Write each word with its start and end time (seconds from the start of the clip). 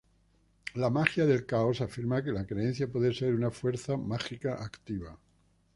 La 0.73 0.89
magia 0.89 1.27
del 1.27 1.45
caos 1.45 1.79
afirma 1.81 2.23
que 2.23 2.31
la 2.31 2.47
Creencia 2.47 2.91
puede 2.91 3.13
ser 3.13 3.35
una 3.35 3.51
fuerza 3.51 3.97
mágica 3.97 4.53
activa. 4.55 5.15